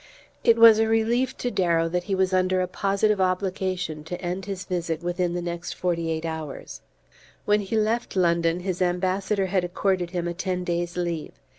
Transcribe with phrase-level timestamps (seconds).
[0.43, 4.45] It was a relief to Darrow that he was under a positive obligation to end
[4.45, 6.81] his visit within the next forty eight hours.
[7.45, 11.33] When he left London, his Ambassador had accorded him a ten days' leave.